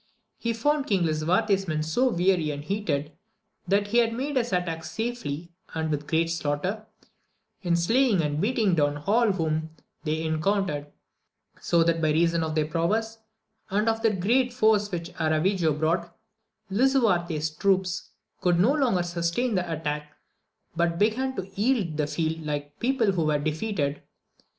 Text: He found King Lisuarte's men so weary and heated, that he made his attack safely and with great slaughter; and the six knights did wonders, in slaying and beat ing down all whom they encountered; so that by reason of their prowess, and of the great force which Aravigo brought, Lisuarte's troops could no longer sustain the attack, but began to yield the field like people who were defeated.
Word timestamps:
He 0.39 0.51
found 0.53 0.87
King 0.87 1.03
Lisuarte's 1.03 1.67
men 1.67 1.83
so 1.83 2.09
weary 2.09 2.49
and 2.49 2.63
heated, 2.63 3.11
that 3.67 3.89
he 3.89 4.03
made 4.09 4.35
his 4.35 4.51
attack 4.51 4.83
safely 4.83 5.51
and 5.75 5.91
with 5.91 6.07
great 6.07 6.31
slaughter; 6.31 6.87
and 7.63 7.75
the 7.77 7.79
six 7.79 7.87
knights 7.87 7.87
did 7.87 7.93
wonders, 7.93 8.17
in 8.17 8.19
slaying 8.19 8.21
and 8.23 8.41
beat 8.41 8.57
ing 8.57 8.73
down 8.73 8.97
all 9.05 9.31
whom 9.33 9.69
they 10.03 10.23
encountered; 10.23 10.87
so 11.59 11.83
that 11.83 12.01
by 12.01 12.09
reason 12.11 12.41
of 12.43 12.55
their 12.55 12.65
prowess, 12.65 13.19
and 13.69 13.87
of 13.87 14.01
the 14.01 14.09
great 14.11 14.51
force 14.51 14.91
which 14.91 15.13
Aravigo 15.19 15.71
brought, 15.77 16.17
Lisuarte's 16.71 17.51
troops 17.51 18.09
could 18.39 18.59
no 18.59 18.73
longer 18.73 19.03
sustain 19.03 19.53
the 19.53 19.71
attack, 19.71 20.15
but 20.75 20.97
began 20.97 21.35
to 21.35 21.47
yield 21.53 21.97
the 21.97 22.07
field 22.07 22.43
like 22.43 22.79
people 22.79 23.11
who 23.11 23.25
were 23.25 23.37
defeated. 23.37 24.01